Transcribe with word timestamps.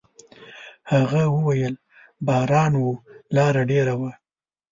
هغه 0.91 1.21
وويل: 1.35 1.73
«باران 2.25 2.73
و، 2.83 2.85
لاره 3.35 3.61
ډېره 3.71 3.93
وه.» 3.99 4.11